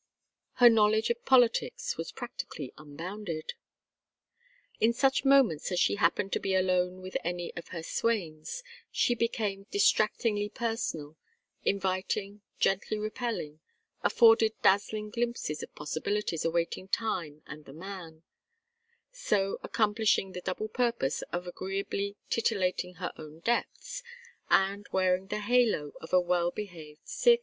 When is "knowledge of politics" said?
0.67-1.95